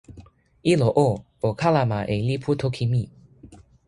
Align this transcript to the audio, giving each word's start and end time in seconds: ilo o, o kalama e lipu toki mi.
ilo 0.71 0.89
o, 1.05 1.07
o 1.47 1.49
kalama 1.59 1.99
e 2.13 2.15
lipu 2.27 2.51
toki 2.61 2.85
mi. 2.91 3.03